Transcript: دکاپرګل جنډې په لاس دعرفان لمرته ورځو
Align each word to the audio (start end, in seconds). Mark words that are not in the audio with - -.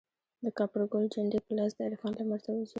دکاپرګل 0.45 1.03
جنډې 1.13 1.39
په 1.45 1.51
لاس 1.57 1.71
دعرفان 1.77 2.11
لمرته 2.19 2.49
ورځو 2.51 2.69